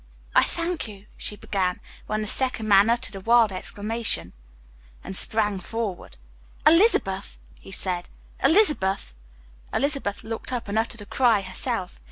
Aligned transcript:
"I 0.33 0.41
thank 0.41 0.87
you," 0.87 1.05
she 1.15 1.35
began, 1.35 1.79
when 2.07 2.21
the 2.21 2.27
second 2.27 2.67
man 2.67 2.89
uttered 2.89 3.13
a 3.13 3.19
wild 3.19 3.51
exclamation 3.51 4.33
and 5.03 5.15
sprang 5.15 5.59
forward. 5.59 6.17
"Elizabeth!" 6.65 7.37
he 7.53 7.69
said, 7.69 8.09
"Elizabeth!" 8.43 9.13
Elizabeth 9.71 10.23
looked 10.23 10.51
up 10.51 10.67
and 10.67 10.79
uttered 10.79 11.01
a 11.01 11.05
cry 11.05 11.41
herself. 11.41 11.99